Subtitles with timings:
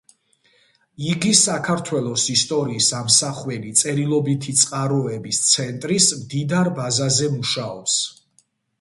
[1.09, 8.05] იგი საქართველოს ისტორიის ამსახველი წერილობითი წყაროების ცენტრის მდიდარ ბაზაზე მუშაობს.